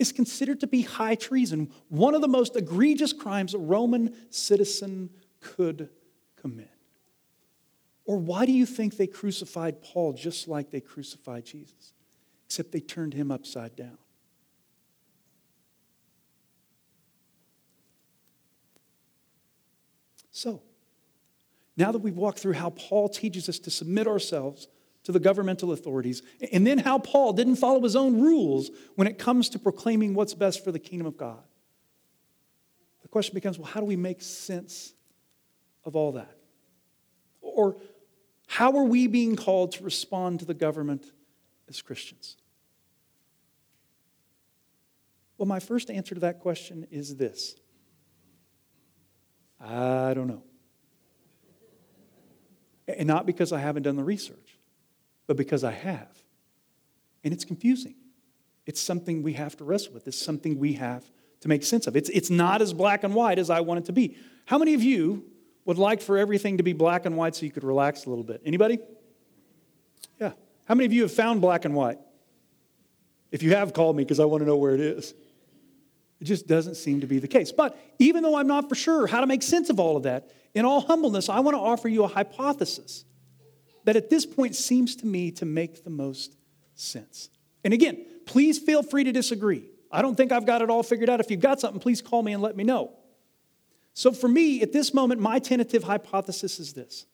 is 0.01 0.11
considered 0.11 0.59
to 0.59 0.67
be 0.67 0.81
high 0.81 1.15
treason, 1.15 1.71
one 1.87 2.15
of 2.15 2.21
the 2.21 2.27
most 2.27 2.55
egregious 2.55 3.13
crimes 3.13 3.53
a 3.53 3.59
Roman 3.59 4.13
citizen 4.31 5.09
could 5.39 5.89
commit. 6.35 6.71
Or 8.05 8.17
why 8.17 8.45
do 8.45 8.51
you 8.51 8.65
think 8.65 8.97
they 8.97 9.07
crucified 9.07 9.81
Paul 9.81 10.13
just 10.13 10.47
like 10.47 10.71
they 10.71 10.81
crucified 10.81 11.45
Jesus? 11.45 11.93
Except 12.47 12.71
they 12.71 12.79
turned 12.79 13.13
him 13.13 13.31
upside 13.31 13.75
down. 13.75 13.97
So, 20.31 20.63
now 21.77 21.91
that 21.91 21.99
we've 21.99 22.17
walked 22.17 22.39
through 22.39 22.53
how 22.53 22.71
Paul 22.71 23.07
teaches 23.07 23.47
us 23.47 23.59
to 23.59 23.71
submit 23.71 24.07
ourselves 24.07 24.67
to 25.11 25.19
the 25.19 25.23
governmental 25.23 25.71
authorities, 25.71 26.21
and 26.51 26.65
then 26.65 26.77
how 26.77 26.97
Paul 26.97 27.33
didn't 27.33 27.57
follow 27.57 27.81
his 27.81 27.95
own 27.95 28.21
rules 28.21 28.71
when 28.95 29.07
it 29.07 29.19
comes 29.19 29.49
to 29.49 29.59
proclaiming 29.59 30.13
what's 30.13 30.33
best 30.33 30.63
for 30.63 30.71
the 30.71 30.79
kingdom 30.79 31.07
of 31.07 31.17
God, 31.17 31.43
the 33.01 33.07
question 33.07 33.33
becomes 33.33 33.59
well, 33.59 33.67
how 33.67 33.79
do 33.79 33.85
we 33.85 33.95
make 33.95 34.21
sense 34.21 34.93
of 35.83 35.95
all 35.95 36.13
that? 36.13 36.37
Or 37.41 37.77
how 38.47 38.77
are 38.77 38.83
we 38.83 39.07
being 39.07 39.35
called 39.35 39.73
to 39.73 39.83
respond 39.83 40.39
to 40.39 40.45
the 40.45 40.53
government 40.53 41.05
as 41.67 41.81
Christians? 41.81 42.37
Well, 45.37 45.47
my 45.47 45.59
first 45.59 45.89
answer 45.89 46.13
to 46.15 46.21
that 46.21 46.39
question 46.39 46.87
is 46.91 47.15
this 47.15 47.55
I 49.59 50.13
don't 50.13 50.27
know. 50.27 50.43
And 52.87 53.07
not 53.07 53.25
because 53.25 53.53
I 53.53 53.59
haven't 53.59 53.83
done 53.83 53.95
the 53.95 54.03
research, 54.03 54.50
but 55.31 55.37
because 55.37 55.63
I 55.63 55.71
have. 55.71 56.09
And 57.23 57.33
it's 57.33 57.45
confusing. 57.45 57.95
It's 58.65 58.81
something 58.81 59.23
we 59.23 59.31
have 59.33 59.55
to 59.57 59.63
wrestle 59.63 59.93
with. 59.93 60.05
It's 60.05 60.21
something 60.21 60.59
we 60.59 60.73
have 60.73 61.09
to 61.39 61.47
make 61.47 61.63
sense 61.63 61.87
of. 61.87 61.95
It's, 61.95 62.09
it's 62.09 62.29
not 62.29 62.61
as 62.61 62.73
black 62.73 63.05
and 63.05 63.15
white 63.15 63.39
as 63.39 63.49
I 63.49 63.61
want 63.61 63.77
it 63.77 63.85
to 63.85 63.93
be. 63.93 64.17
How 64.43 64.57
many 64.57 64.73
of 64.73 64.83
you 64.83 65.23
would 65.63 65.77
like 65.77 66.01
for 66.01 66.17
everything 66.17 66.57
to 66.57 66.63
be 66.63 66.73
black 66.73 67.05
and 67.05 67.15
white 67.15 67.33
so 67.33 67.45
you 67.45 67.51
could 67.53 67.63
relax 67.63 68.05
a 68.05 68.09
little 68.09 68.25
bit? 68.25 68.41
Anybody? 68.45 68.79
Yeah. 70.19 70.33
How 70.65 70.75
many 70.75 70.85
of 70.85 70.91
you 70.91 71.03
have 71.03 71.13
found 71.13 71.39
black 71.39 71.63
and 71.63 71.73
white? 71.73 71.99
If 73.31 73.41
you 73.41 73.55
have, 73.55 73.71
call 73.71 73.93
me 73.93 74.03
because 74.03 74.19
I 74.19 74.25
want 74.25 74.41
to 74.41 74.45
know 74.45 74.57
where 74.57 74.73
it 74.73 74.81
is. 74.81 75.13
It 76.19 76.25
just 76.25 76.45
doesn't 76.45 76.75
seem 76.75 76.99
to 76.99 77.07
be 77.07 77.19
the 77.19 77.29
case. 77.29 77.53
But 77.53 77.79
even 77.99 78.21
though 78.21 78.35
I'm 78.35 78.47
not 78.47 78.67
for 78.67 78.75
sure 78.75 79.07
how 79.07 79.21
to 79.21 79.27
make 79.27 79.43
sense 79.43 79.69
of 79.69 79.79
all 79.79 79.95
of 79.95 80.03
that, 80.03 80.29
in 80.53 80.65
all 80.65 80.81
humbleness, 80.81 81.29
I 81.29 81.39
want 81.39 81.55
to 81.55 81.61
offer 81.61 81.87
you 81.87 82.03
a 82.03 82.09
hypothesis 82.09 83.05
that 83.83 83.95
at 83.95 84.09
this 84.09 84.25
point 84.25 84.55
seems 84.55 84.95
to 84.97 85.05
me 85.05 85.31
to 85.31 85.45
make 85.45 85.83
the 85.83 85.89
most 85.89 86.35
sense. 86.75 87.29
And 87.63 87.73
again, 87.73 88.05
please 88.25 88.59
feel 88.59 88.83
free 88.83 89.03
to 89.03 89.11
disagree. 89.11 89.63
I 89.91 90.01
don't 90.01 90.15
think 90.15 90.31
I've 90.31 90.45
got 90.45 90.61
it 90.61 90.69
all 90.69 90.83
figured 90.83 91.09
out. 91.09 91.19
If 91.19 91.29
you've 91.29 91.41
got 91.41 91.59
something, 91.59 91.79
please 91.79 92.01
call 92.01 92.23
me 92.23 92.33
and 92.33 92.41
let 92.41 92.55
me 92.55 92.63
know. 92.63 92.93
So, 93.93 94.13
for 94.13 94.27
me, 94.27 94.61
at 94.61 94.71
this 94.71 94.93
moment, 94.93 95.19
my 95.19 95.39
tentative 95.39 95.83
hypothesis 95.83 96.59
is 96.59 96.73
this. 96.73 97.05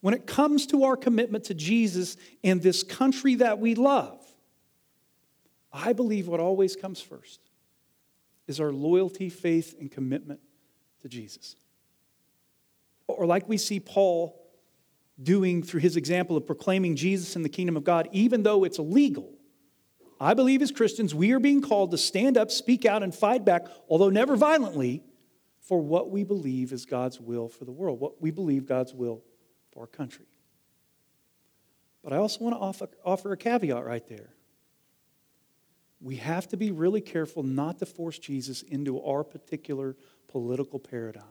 When 0.00 0.14
it 0.14 0.26
comes 0.26 0.66
to 0.66 0.84
our 0.84 0.96
commitment 0.96 1.44
to 1.44 1.54
Jesus 1.54 2.16
and 2.44 2.60
this 2.60 2.82
country 2.82 3.36
that 3.36 3.58
we 3.58 3.74
love, 3.74 4.20
I 5.72 5.92
believe 5.94 6.28
what 6.28 6.40
always 6.40 6.76
comes 6.76 7.00
first 7.00 7.40
is 8.46 8.60
our 8.60 8.72
loyalty, 8.72 9.30
faith, 9.30 9.76
and 9.80 9.90
commitment 9.90 10.40
to 11.00 11.08
Jesus. 11.08 11.56
Or, 13.06 13.24
like 13.24 13.48
we 13.48 13.56
see 13.56 13.80
Paul 13.80 14.41
doing 15.20 15.62
through 15.62 15.80
his 15.80 15.96
example 15.96 16.36
of 16.36 16.46
proclaiming 16.46 16.96
Jesus 16.96 17.36
in 17.36 17.42
the 17.42 17.48
kingdom 17.48 17.76
of 17.76 17.84
God, 17.84 18.08
even 18.12 18.42
though 18.42 18.64
it's 18.64 18.78
illegal. 18.78 19.32
I 20.20 20.34
believe 20.34 20.62
as 20.62 20.70
Christians, 20.70 21.14
we 21.14 21.32
are 21.32 21.40
being 21.40 21.62
called 21.62 21.90
to 21.90 21.98
stand 21.98 22.36
up, 22.36 22.50
speak 22.50 22.84
out, 22.84 23.02
and 23.02 23.14
fight 23.14 23.44
back, 23.44 23.66
although 23.88 24.10
never 24.10 24.36
violently, 24.36 25.02
for 25.60 25.80
what 25.80 26.10
we 26.10 26.24
believe 26.24 26.72
is 26.72 26.86
God's 26.86 27.20
will 27.20 27.48
for 27.48 27.64
the 27.64 27.72
world, 27.72 28.00
what 28.00 28.20
we 28.20 28.30
believe 28.30 28.66
God's 28.66 28.94
will 28.94 29.22
for 29.72 29.80
our 29.80 29.86
country. 29.86 30.26
But 32.04 32.12
I 32.12 32.16
also 32.16 32.44
want 32.44 32.56
to 32.56 32.60
offer, 32.60 32.88
offer 33.04 33.32
a 33.32 33.36
caveat 33.36 33.84
right 33.84 34.06
there 34.08 34.34
we 36.02 36.16
have 36.16 36.48
to 36.48 36.56
be 36.56 36.72
really 36.72 37.00
careful 37.00 37.44
not 37.44 37.78
to 37.78 37.86
force 37.86 38.18
Jesus 38.18 38.62
into 38.62 39.00
our 39.02 39.22
particular 39.22 39.96
political 40.26 40.80
paradigm. 40.80 41.22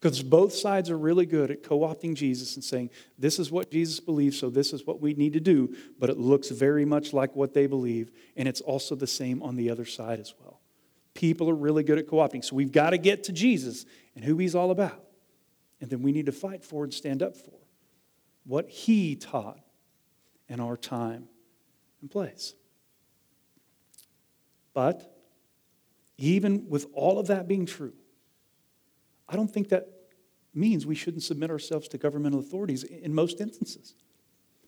Because 0.00 0.22
both 0.22 0.52
sides 0.52 0.90
are 0.90 0.98
really 0.98 1.24
good 1.24 1.50
at 1.50 1.62
co 1.62 1.80
opting 1.80 2.14
Jesus 2.14 2.54
and 2.54 2.62
saying, 2.62 2.90
this 3.18 3.38
is 3.38 3.50
what 3.50 3.70
Jesus 3.70 3.98
believes, 3.98 4.38
so 4.38 4.50
this 4.50 4.72
is 4.72 4.86
what 4.86 5.00
we 5.00 5.14
need 5.14 5.32
to 5.32 5.40
do, 5.40 5.74
but 5.98 6.10
it 6.10 6.18
looks 6.18 6.50
very 6.50 6.84
much 6.84 7.12
like 7.12 7.34
what 7.34 7.54
they 7.54 7.66
believe, 7.66 8.10
and 8.36 8.46
it's 8.46 8.60
also 8.60 8.94
the 8.94 9.06
same 9.06 9.42
on 9.42 9.56
the 9.56 9.70
other 9.70 9.86
side 9.86 10.20
as 10.20 10.34
well. 10.38 10.60
People 11.14 11.48
are 11.48 11.54
really 11.54 11.82
good 11.82 11.98
at 11.98 12.06
co 12.06 12.16
opting. 12.16 12.44
So 12.44 12.54
we've 12.56 12.72
got 12.72 12.90
to 12.90 12.98
get 12.98 13.24
to 13.24 13.32
Jesus 13.32 13.86
and 14.14 14.22
who 14.22 14.36
he's 14.36 14.54
all 14.54 14.70
about. 14.70 15.02
And 15.80 15.90
then 15.90 16.02
we 16.02 16.12
need 16.12 16.26
to 16.26 16.32
fight 16.32 16.62
for 16.62 16.84
and 16.84 16.92
stand 16.92 17.22
up 17.22 17.36
for 17.36 17.58
what 18.44 18.68
he 18.68 19.16
taught 19.16 19.60
in 20.48 20.60
our 20.60 20.76
time 20.76 21.28
and 22.00 22.10
place. 22.10 22.54
But 24.74 25.10
even 26.18 26.68
with 26.68 26.86
all 26.92 27.18
of 27.18 27.28
that 27.28 27.48
being 27.48 27.64
true, 27.66 27.94
I 29.28 29.36
don't 29.36 29.48
think 29.48 29.68
that 29.70 29.88
means 30.54 30.86
we 30.86 30.94
shouldn't 30.94 31.22
submit 31.22 31.50
ourselves 31.50 31.88
to 31.88 31.98
governmental 31.98 32.40
authorities 32.40 32.82
in 32.82 33.14
most 33.14 33.40
instances. 33.40 33.94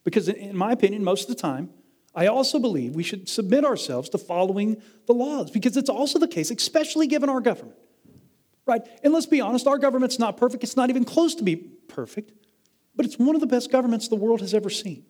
Because, 0.05 0.29
in 0.29 0.57
my 0.57 0.73
opinion, 0.73 1.03
most 1.03 1.29
of 1.29 1.35
the 1.35 1.41
time, 1.41 1.71
I 2.15 2.27
also 2.27 2.59
believe 2.59 2.95
we 2.95 3.03
should 3.03 3.29
submit 3.29 3.65
ourselves 3.65 4.09
to 4.11 4.19
following 4.19 4.83
the 5.07 5.13
laws 5.13 5.51
because 5.51 5.77
it's 5.77 5.91
also 5.91 6.19
the 6.19 6.29
case, 6.29 6.51
especially 6.51 7.07
given 7.07 7.29
our 7.29 7.41
government. 7.41 7.79
Right? 8.67 8.83
And 9.03 9.13
let's 9.13 9.27
be 9.27 9.41
honest, 9.41 9.67
our 9.67 9.79
government's 9.79 10.19
not 10.19 10.37
perfect. 10.37 10.63
It's 10.63 10.77
not 10.77 10.91
even 10.91 11.05
close 11.05 11.35
to 11.37 11.43
be 11.43 11.57
perfect, 11.57 12.33
but 12.95 13.07
it's 13.07 13.19
one 13.19 13.35
of 13.35 13.41
the 13.41 13.47
best 13.47 13.71
governments 13.71 14.09
the 14.09 14.17
world 14.17 14.41
has 14.41 14.53
ever 14.53 14.69
seen. 14.69 15.05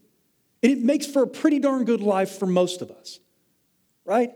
And 0.62 0.73
it 0.73 0.78
makes 0.81 1.07
for 1.07 1.23
a 1.23 1.26
pretty 1.26 1.59
darn 1.59 1.85
good 1.85 2.00
life 2.00 2.38
for 2.38 2.47
most 2.47 2.83
of 2.83 2.90
us. 2.90 3.19
Right? 4.05 4.33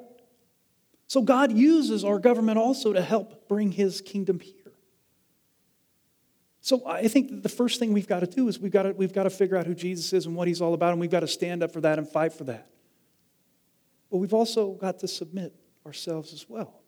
So 1.09 1.23
God 1.23 1.52
uses 1.52 2.04
our 2.04 2.19
government 2.19 2.59
also 2.59 2.92
to 2.92 3.02
help 3.02 3.49
bring 3.49 3.73
his 3.73 4.00
kingdom 4.00 4.40
here. 4.40 4.62
So 6.64 6.87
I 6.87 7.09
think 7.09 7.42
the 7.42 7.49
first 7.49 7.81
thing 7.81 7.92
we've 7.92 8.07
got 8.07 8.21
to 8.21 8.26
do 8.26 8.47
is 8.47 8.61
we've 8.61 8.71
got 8.71 8.85
to, 8.85 8.92
we've 8.92 9.12
got 9.12 9.25
to 9.25 9.31
figure 9.31 9.57
out 9.57 9.66
who 9.66 9.75
Jesus 9.75 10.12
is 10.12 10.26
and 10.26 10.37
what 10.37 10.47
he's 10.47 10.62
all 10.62 10.75
about, 10.75 10.92
and 10.92 11.00
we've 11.00 11.11
got 11.11 11.21
to 11.21 11.28
stand 11.28 11.61
up 11.61 11.73
for 11.73 11.81
that 11.81 11.99
and 11.99 12.09
fight 12.09 12.33
for 12.33 12.45
that. 12.45 12.71
But 14.11 14.19
we've 14.19 14.33
also 14.33 14.71
got 14.75 15.00
to 15.00 15.09
submit 15.09 15.54
ourselves 15.85 16.33
as 16.33 16.49
well. 16.49 16.81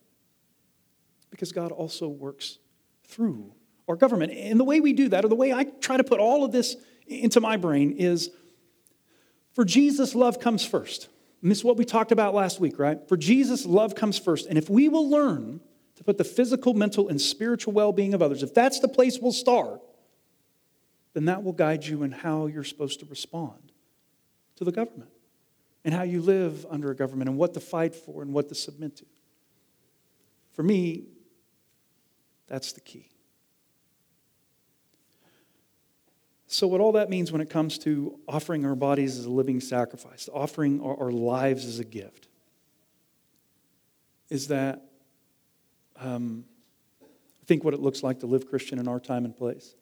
Because 1.31 1.51
God 1.51 1.73
also 1.73 2.07
works 2.07 2.59
through 3.09 3.53
our 3.89 3.97
government. 3.97 4.33
And 4.33 4.61
the 4.61 4.65
way 4.65 4.79
we 4.79 4.93
do 4.93 5.09
that, 5.09 5.25
or 5.25 5.29
the 5.29 5.35
way 5.35 5.53
I 5.53 5.65
try 5.65 5.97
to 5.97 6.05
put 6.05 6.21
all 6.21 6.45
of 6.45 6.53
this 6.53 6.77
into 7.09 7.41
my 7.41 7.57
brain, 7.57 7.97
is 7.99 8.31
for 9.55 9.65
Jesus, 9.65 10.15
love 10.15 10.39
comes 10.39 10.65
first. 10.65 11.09
And 11.43 11.51
this 11.51 11.59
is 11.59 11.65
what 11.65 11.77
we 11.77 11.85
talked 11.85 12.13
about 12.13 12.33
last 12.33 12.61
week, 12.61 12.79
right? 12.79 13.09
For 13.09 13.17
Jesus, 13.17 13.67
love 13.67 13.97
comes 13.97 14.21
first. 14.21 14.47
And 14.47 14.57
if 14.57 14.71
we 14.71 14.89
will 14.89 15.11
learn 15.11 15.61
to 15.97 16.05
put 16.05 16.19
the 16.19 16.25
physical, 16.25 16.75
mental, 16.75 17.09
and 17.09 17.21
spiritual 17.21 17.73
well 17.73 17.93
being 17.93 18.15
of 18.15 18.23
others, 18.23 18.43
if 18.43 18.55
that's 18.55 18.81
the 18.81 18.89
place 18.89 19.19
we'll 19.21 19.33
start, 19.33 19.81
then 21.13 21.27
that 21.27 21.43
will 21.43 21.53
guide 21.53 21.85
you 21.85 22.03
in 22.03 22.11
how 22.11 22.47
you're 22.47 22.65
supposed 22.65 23.01
to 23.01 23.07
respond 23.07 23.73
to 24.57 24.65
the 24.65 24.73
government 24.73 25.11
and 25.85 25.95
how 25.95 26.03
you 26.03 26.21
live 26.21 26.67
under 26.69 26.91
a 26.91 26.97
government 26.97 27.29
and 27.29 27.39
what 27.39 27.55
to 27.55 27.61
fight 27.61 27.95
for 27.95 28.23
and 28.23 28.33
what 28.33 28.49
to 28.49 28.55
submit 28.55 28.97
to. 28.97 29.07
For 30.53 30.63
me, 30.63 31.05
that's 32.47 32.73
the 32.73 32.81
key. 32.81 33.11
So, 36.47 36.69
what 36.69 36.81
all 36.81 36.93
that 36.93 37.11
means 37.11 37.33
when 37.33 37.41
it 37.41 37.51
comes 37.51 37.79
to 37.79 38.19
offering 38.29 38.65
our 38.65 38.77
bodies 38.77 39.19
as 39.19 39.25
a 39.25 39.31
living 39.31 39.61
sacrifice, 39.61 40.29
offering 40.33 40.81
our, 40.81 40.97
our 40.97 41.11
lives 41.11 41.67
as 41.67 41.81
a 41.81 41.85
gift, 41.85 42.29
is 44.31 44.49
that 44.49 44.83
um, 46.01 46.45
I 47.03 47.47
think 47.47 47.65
what 47.65 47.75
it 47.75 47.81
looks 47.81 48.03
like 48.03 48.21
to 48.21 48.27
live 48.27 48.49
Christian 48.49 48.79
in 48.79 48.89
our 48.89 49.01
time 49.01 49.25
and 49.25 49.37
place 49.37 49.75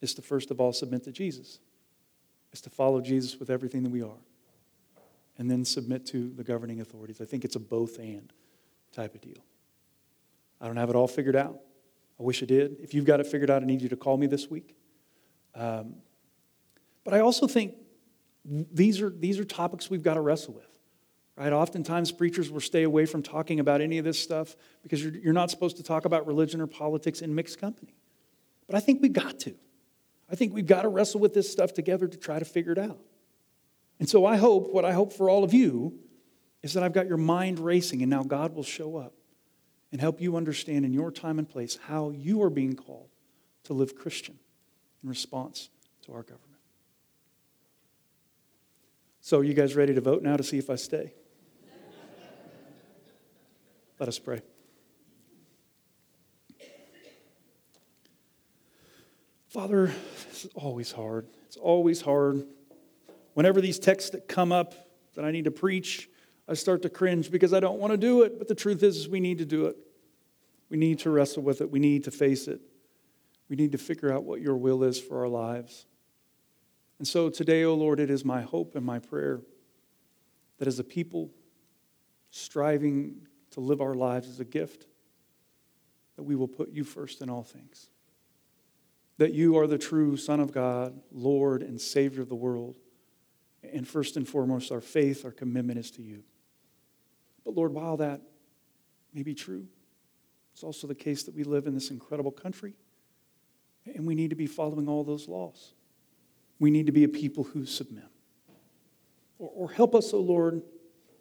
is 0.00 0.14
to 0.14 0.22
first 0.22 0.50
of 0.50 0.60
all 0.60 0.72
submit 0.72 1.04
to 1.04 1.12
Jesus, 1.12 1.58
is 2.52 2.60
to 2.62 2.70
follow 2.70 3.00
Jesus 3.00 3.38
with 3.38 3.50
everything 3.50 3.82
that 3.82 3.90
we 3.90 4.02
are, 4.02 4.20
and 5.38 5.50
then 5.50 5.64
submit 5.64 6.06
to 6.06 6.30
the 6.36 6.44
governing 6.44 6.80
authorities. 6.80 7.20
I 7.20 7.24
think 7.24 7.44
it's 7.44 7.56
a 7.56 7.60
both 7.60 7.98
and 7.98 8.32
type 8.92 9.14
of 9.14 9.20
deal. 9.20 9.44
I 10.60 10.66
don't 10.66 10.76
have 10.76 10.90
it 10.90 10.96
all 10.96 11.08
figured 11.08 11.36
out. 11.36 11.58
I 12.18 12.22
wish 12.22 12.42
I 12.42 12.46
did. 12.46 12.76
If 12.80 12.92
you've 12.92 13.06
got 13.06 13.20
it 13.20 13.26
figured 13.26 13.50
out, 13.50 13.62
I 13.62 13.66
need 13.66 13.80
you 13.80 13.88
to 13.88 13.96
call 13.96 14.16
me 14.18 14.26
this 14.26 14.50
week. 14.50 14.76
Um, 15.54 15.94
but 17.04 17.14
I 17.14 17.20
also 17.20 17.46
think 17.46 17.74
these 18.44 19.00
are, 19.00 19.10
these 19.10 19.38
are 19.38 19.44
topics 19.44 19.88
we've 19.88 20.02
got 20.02 20.14
to 20.14 20.20
wrestle 20.20 20.54
with. 20.54 20.69
Right? 21.40 21.54
Oftentimes, 21.54 22.12
preachers 22.12 22.50
will 22.50 22.60
stay 22.60 22.82
away 22.82 23.06
from 23.06 23.22
talking 23.22 23.60
about 23.60 23.80
any 23.80 23.96
of 23.96 24.04
this 24.04 24.22
stuff 24.22 24.54
because 24.82 25.02
you're, 25.02 25.14
you're 25.14 25.32
not 25.32 25.50
supposed 25.50 25.78
to 25.78 25.82
talk 25.82 26.04
about 26.04 26.26
religion 26.26 26.60
or 26.60 26.66
politics 26.66 27.22
in 27.22 27.34
mixed 27.34 27.58
company. 27.58 27.94
But 28.66 28.76
I 28.76 28.80
think 28.80 29.00
we've 29.00 29.14
got 29.14 29.40
to. 29.40 29.54
I 30.30 30.34
think 30.34 30.52
we've 30.52 30.66
got 30.66 30.82
to 30.82 30.88
wrestle 30.88 31.18
with 31.18 31.32
this 31.32 31.50
stuff 31.50 31.72
together 31.72 32.06
to 32.06 32.18
try 32.18 32.38
to 32.38 32.44
figure 32.44 32.72
it 32.72 32.78
out. 32.78 33.00
And 33.98 34.06
so 34.06 34.26
I 34.26 34.36
hope, 34.36 34.70
what 34.70 34.84
I 34.84 34.92
hope 34.92 35.14
for 35.14 35.30
all 35.30 35.42
of 35.42 35.54
you 35.54 35.94
is 36.62 36.74
that 36.74 36.82
I've 36.82 36.92
got 36.92 37.06
your 37.06 37.16
mind 37.16 37.58
racing 37.58 38.02
and 38.02 38.10
now 38.10 38.22
God 38.22 38.54
will 38.54 38.62
show 38.62 38.98
up 38.98 39.14
and 39.92 39.98
help 39.98 40.20
you 40.20 40.36
understand 40.36 40.84
in 40.84 40.92
your 40.92 41.10
time 41.10 41.38
and 41.38 41.48
place 41.48 41.78
how 41.86 42.10
you 42.10 42.42
are 42.42 42.50
being 42.50 42.76
called 42.76 43.08
to 43.64 43.72
live 43.72 43.96
Christian 43.96 44.38
in 45.02 45.08
response 45.08 45.70
to 46.04 46.12
our 46.12 46.22
government. 46.22 46.60
So, 49.22 49.38
are 49.38 49.44
you 49.44 49.54
guys 49.54 49.74
ready 49.74 49.94
to 49.94 50.02
vote 50.02 50.22
now 50.22 50.36
to 50.36 50.42
see 50.42 50.58
if 50.58 50.68
I 50.68 50.76
stay? 50.76 51.14
Let 54.00 54.08
us 54.08 54.18
pray. 54.18 54.40
Father, 59.48 59.92
this 60.30 60.46
is 60.46 60.50
always 60.54 60.90
hard. 60.90 61.26
It's 61.44 61.58
always 61.58 62.00
hard. 62.00 62.46
Whenever 63.34 63.60
these 63.60 63.78
texts 63.78 64.10
that 64.10 64.26
come 64.26 64.52
up 64.52 64.72
that 65.16 65.26
I 65.26 65.30
need 65.30 65.44
to 65.44 65.50
preach, 65.50 66.08
I 66.48 66.54
start 66.54 66.80
to 66.82 66.88
cringe 66.88 67.30
because 67.30 67.52
I 67.52 67.60
don't 67.60 67.78
want 67.78 67.92
to 67.92 67.98
do 67.98 68.22
it. 68.22 68.38
But 68.38 68.48
the 68.48 68.54
truth 68.54 68.82
is, 68.82 68.96
is 68.96 69.06
we 69.06 69.20
need 69.20 69.36
to 69.36 69.44
do 69.44 69.66
it. 69.66 69.76
We 70.70 70.78
need 70.78 71.00
to 71.00 71.10
wrestle 71.10 71.42
with 71.42 71.60
it. 71.60 71.70
We 71.70 71.78
need 71.78 72.04
to 72.04 72.10
face 72.10 72.48
it. 72.48 72.62
We 73.50 73.56
need 73.56 73.72
to 73.72 73.78
figure 73.78 74.10
out 74.10 74.24
what 74.24 74.40
your 74.40 74.56
will 74.56 74.82
is 74.82 74.98
for 74.98 75.18
our 75.18 75.28
lives. 75.28 75.84
And 76.98 77.06
so 77.06 77.28
today, 77.28 77.64
O 77.64 77.72
oh 77.72 77.74
Lord, 77.74 78.00
it 78.00 78.08
is 78.08 78.24
my 78.24 78.40
hope 78.40 78.76
and 78.76 78.86
my 78.86 78.98
prayer 78.98 79.42
that 80.56 80.68
as 80.68 80.78
a 80.78 80.84
people 80.84 81.30
striving 82.30 83.26
to 83.50 83.60
live 83.60 83.80
our 83.80 83.94
lives 83.94 84.28
as 84.28 84.40
a 84.40 84.44
gift, 84.44 84.86
that 86.16 86.22
we 86.22 86.36
will 86.36 86.48
put 86.48 86.70
you 86.70 86.84
first 86.84 87.22
in 87.22 87.30
all 87.30 87.42
things. 87.42 87.88
That 89.18 89.34
you 89.34 89.58
are 89.58 89.66
the 89.66 89.78
true 89.78 90.16
Son 90.16 90.40
of 90.40 90.52
God, 90.52 90.98
Lord 91.12 91.62
and 91.62 91.80
Savior 91.80 92.22
of 92.22 92.28
the 92.28 92.34
world. 92.34 92.76
And 93.62 93.86
first 93.86 94.16
and 94.16 94.26
foremost, 94.26 94.72
our 94.72 94.80
faith, 94.80 95.24
our 95.24 95.30
commitment 95.30 95.78
is 95.78 95.90
to 95.92 96.02
you. 96.02 96.22
But 97.44 97.54
Lord, 97.54 97.72
while 97.72 97.96
that 97.98 98.22
may 99.12 99.22
be 99.22 99.34
true, 99.34 99.66
it's 100.52 100.62
also 100.62 100.86
the 100.86 100.94
case 100.94 101.24
that 101.24 101.34
we 101.34 101.44
live 101.44 101.66
in 101.66 101.74
this 101.74 101.90
incredible 101.90 102.30
country 102.30 102.74
and 103.86 104.06
we 104.06 104.14
need 104.14 104.30
to 104.30 104.36
be 104.36 104.46
following 104.46 104.88
all 104.88 105.04
those 105.04 105.28
laws. 105.28 105.74
We 106.58 106.70
need 106.70 106.86
to 106.86 106.92
be 106.92 107.04
a 107.04 107.08
people 107.08 107.44
who 107.44 107.64
submit. 107.64 108.04
Or, 109.38 109.50
or 109.54 109.70
help 109.70 109.94
us, 109.94 110.12
O 110.12 110.18
oh 110.18 110.20
Lord, 110.20 110.62